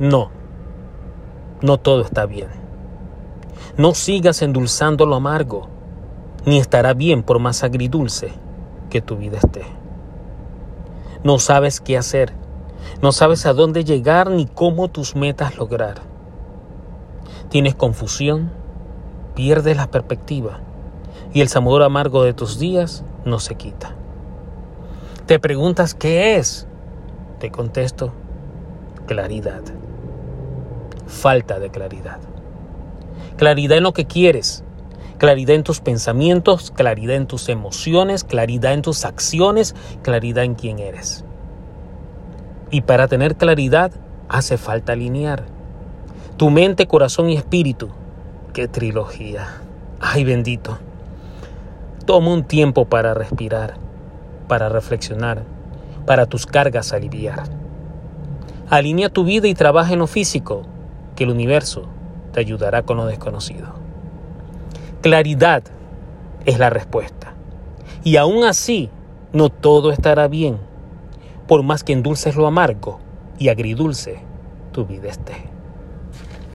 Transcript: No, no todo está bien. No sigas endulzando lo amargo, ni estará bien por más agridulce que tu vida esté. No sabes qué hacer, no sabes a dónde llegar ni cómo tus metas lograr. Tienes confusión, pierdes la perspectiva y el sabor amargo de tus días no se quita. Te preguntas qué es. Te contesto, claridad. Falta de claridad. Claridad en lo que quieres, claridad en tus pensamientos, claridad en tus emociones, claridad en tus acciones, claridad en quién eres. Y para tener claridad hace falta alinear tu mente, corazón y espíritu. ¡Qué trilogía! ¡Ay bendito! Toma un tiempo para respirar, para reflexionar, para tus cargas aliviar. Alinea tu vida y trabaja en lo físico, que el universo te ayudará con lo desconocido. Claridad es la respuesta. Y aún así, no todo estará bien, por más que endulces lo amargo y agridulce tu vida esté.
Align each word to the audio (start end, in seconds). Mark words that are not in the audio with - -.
No, 0.00 0.30
no 1.60 1.76
todo 1.76 2.00
está 2.00 2.24
bien. 2.24 2.48
No 3.76 3.92
sigas 3.92 4.40
endulzando 4.40 5.04
lo 5.04 5.16
amargo, 5.16 5.68
ni 6.46 6.58
estará 6.58 6.94
bien 6.94 7.22
por 7.22 7.38
más 7.38 7.62
agridulce 7.64 8.32
que 8.88 9.02
tu 9.02 9.18
vida 9.18 9.36
esté. 9.36 9.62
No 11.22 11.38
sabes 11.38 11.82
qué 11.82 11.98
hacer, 11.98 12.32
no 13.02 13.12
sabes 13.12 13.44
a 13.44 13.52
dónde 13.52 13.84
llegar 13.84 14.30
ni 14.30 14.46
cómo 14.46 14.88
tus 14.88 15.16
metas 15.16 15.58
lograr. 15.58 15.96
Tienes 17.50 17.74
confusión, 17.74 18.50
pierdes 19.34 19.76
la 19.76 19.90
perspectiva 19.90 20.60
y 21.34 21.42
el 21.42 21.48
sabor 21.48 21.82
amargo 21.82 22.22
de 22.22 22.32
tus 22.32 22.58
días 22.58 23.04
no 23.26 23.38
se 23.38 23.56
quita. 23.56 23.94
Te 25.26 25.38
preguntas 25.38 25.94
qué 25.94 26.36
es. 26.36 26.66
Te 27.38 27.50
contesto, 27.50 28.14
claridad. 29.06 29.60
Falta 31.10 31.58
de 31.58 31.70
claridad. 31.70 32.18
Claridad 33.36 33.78
en 33.78 33.82
lo 33.82 33.92
que 33.92 34.06
quieres, 34.06 34.64
claridad 35.18 35.56
en 35.56 35.64
tus 35.64 35.80
pensamientos, 35.80 36.70
claridad 36.70 37.16
en 37.16 37.26
tus 37.26 37.48
emociones, 37.48 38.24
claridad 38.24 38.72
en 38.72 38.82
tus 38.82 39.04
acciones, 39.04 39.74
claridad 40.02 40.44
en 40.44 40.54
quién 40.54 40.78
eres. 40.78 41.24
Y 42.70 42.82
para 42.82 43.08
tener 43.08 43.36
claridad 43.36 43.92
hace 44.28 44.56
falta 44.56 44.92
alinear 44.92 45.44
tu 46.40 46.48
mente, 46.48 46.86
corazón 46.86 47.28
y 47.28 47.36
espíritu. 47.36 47.90
¡Qué 48.54 48.66
trilogía! 48.66 49.60
¡Ay 50.00 50.24
bendito! 50.24 50.78
Toma 52.06 52.32
un 52.32 52.44
tiempo 52.44 52.86
para 52.86 53.12
respirar, 53.12 53.74
para 54.48 54.70
reflexionar, 54.70 55.42
para 56.06 56.24
tus 56.24 56.46
cargas 56.46 56.94
aliviar. 56.94 57.42
Alinea 58.70 59.10
tu 59.10 59.24
vida 59.24 59.48
y 59.48 59.54
trabaja 59.54 59.92
en 59.92 59.98
lo 59.98 60.06
físico, 60.06 60.62
que 61.20 61.24
el 61.24 61.30
universo 61.32 61.82
te 62.32 62.40
ayudará 62.40 62.80
con 62.80 62.96
lo 62.96 63.04
desconocido. 63.04 63.74
Claridad 65.02 65.62
es 66.46 66.58
la 66.58 66.70
respuesta. 66.70 67.34
Y 68.04 68.16
aún 68.16 68.42
así, 68.44 68.88
no 69.34 69.50
todo 69.50 69.92
estará 69.92 70.28
bien, 70.28 70.56
por 71.46 71.62
más 71.62 71.84
que 71.84 71.92
endulces 71.92 72.36
lo 72.36 72.46
amargo 72.46 73.00
y 73.38 73.50
agridulce 73.50 74.22
tu 74.72 74.86
vida 74.86 75.10
esté. 75.10 75.50